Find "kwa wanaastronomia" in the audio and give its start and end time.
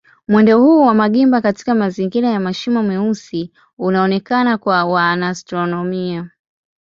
4.57-6.29